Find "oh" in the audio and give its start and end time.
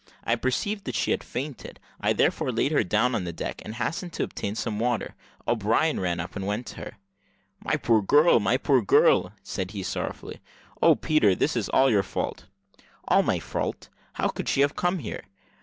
10.81-10.95